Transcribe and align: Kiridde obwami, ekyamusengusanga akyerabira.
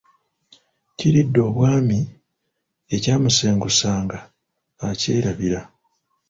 Kiridde 0.97 1.39
obwami, 1.49 1.99
ekyamusengusanga 2.95 4.17
akyerabira. 4.87 5.61